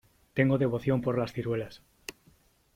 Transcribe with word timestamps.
Tengo 0.33 0.57
devoción 0.57 0.99
por 1.03 1.19
las 1.19 1.31
ciruelas. 1.31 1.83